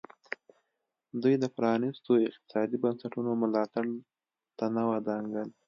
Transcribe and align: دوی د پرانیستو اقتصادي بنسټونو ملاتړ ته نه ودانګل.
دوی 1.21 1.35
د 1.39 1.45
پرانیستو 1.55 2.11
اقتصادي 2.29 2.77
بنسټونو 2.83 3.31
ملاتړ 3.43 3.85
ته 4.57 4.65
نه 4.75 4.83
ودانګل. 4.91 5.49